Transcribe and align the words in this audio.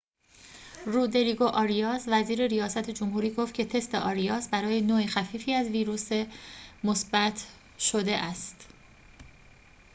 رودریگو 0.85 1.45
آریاس 1.45 2.05
وزیر 2.07 2.47
ریاست 2.47 2.89
جمهوری 2.89 3.29
گفت 3.29 3.53
که 3.53 3.65
تست 3.65 3.95
آریاس 3.95 4.49
برای 4.49 4.81
نوع 4.81 5.05
خفیفی 5.05 5.53
از 5.53 5.67
ویروس 5.67 6.09
مثبت 6.83 7.47
شده 7.79 8.15
است 8.17 8.67